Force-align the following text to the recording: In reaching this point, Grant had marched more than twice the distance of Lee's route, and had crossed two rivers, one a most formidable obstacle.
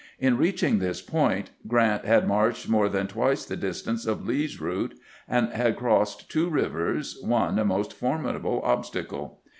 In 0.17 0.35
reaching 0.35 0.79
this 0.79 0.99
point, 0.99 1.51
Grant 1.67 2.05
had 2.05 2.27
marched 2.27 2.67
more 2.67 2.89
than 2.89 3.05
twice 3.05 3.45
the 3.45 3.55
distance 3.55 4.07
of 4.07 4.27
Lee's 4.27 4.59
route, 4.59 4.95
and 5.27 5.49
had 5.49 5.77
crossed 5.77 6.27
two 6.27 6.49
rivers, 6.49 7.19
one 7.21 7.59
a 7.59 7.65
most 7.65 7.93
formidable 7.93 8.61
obstacle. 8.63 9.41